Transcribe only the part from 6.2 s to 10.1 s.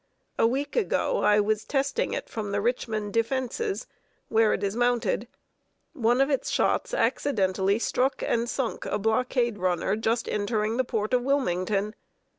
of its shots accidentally struck and sunk a blockade runner